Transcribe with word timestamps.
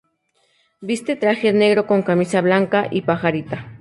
Viste 0.89 1.15
traje 1.15 1.53
negro 1.53 1.85
con 1.85 2.01
camisa 2.01 2.41
blanca 2.41 2.87
y 2.89 3.03
pajarita. 3.03 3.67